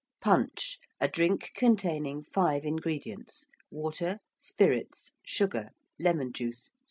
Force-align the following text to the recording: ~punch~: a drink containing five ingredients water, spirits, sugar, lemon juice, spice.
~punch~: 0.19 0.79
a 0.99 1.07
drink 1.07 1.51
containing 1.53 2.23
five 2.23 2.65
ingredients 2.65 3.49
water, 3.69 4.17
spirits, 4.39 5.11
sugar, 5.21 5.69
lemon 5.99 6.33
juice, 6.33 6.69
spice. 6.69 6.73